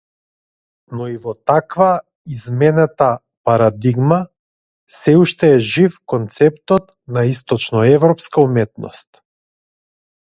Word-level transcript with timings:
Но 0.99 1.03
и 1.07 1.17
во 1.25 1.33
таквата 1.49 2.05
изменета 2.35 3.09
парадигма, 3.49 4.19
сѐ 4.99 5.13
уште 5.25 5.47
е 5.59 5.63
жив 5.75 5.99
концептот 6.15 6.83
на 7.19 7.27
источноеврпската 7.35 8.39
уметност. 8.49 9.09